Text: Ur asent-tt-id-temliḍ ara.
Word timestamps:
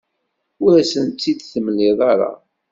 Ur 0.63 0.71
asent-tt-id-temliḍ 0.81 1.99
ara. 2.11 2.31